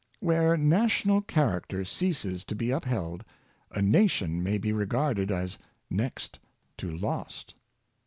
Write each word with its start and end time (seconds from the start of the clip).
Where 0.19 0.57
national 0.57 1.21
character 1.21 1.85
ceases 1.85 2.43
to 2.45 2.55
be 2.55 2.71
upheld, 2.71 3.23
a 3.69 3.83
na 3.83 4.07
tion 4.07 4.41
may 4.41 4.57
be 4.57 4.73
regarded 4.73 5.29
as 5.29 5.59
next 5.91 6.39
to 6.77 6.89
lost. 6.89 7.53